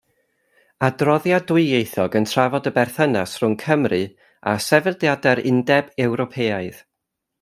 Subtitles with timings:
[0.85, 3.99] Adroddiad dwyieithog yn trafod y berthynas rhwng Cymru
[4.53, 6.83] a sefydliadau'r Undeb Ewropeaidd.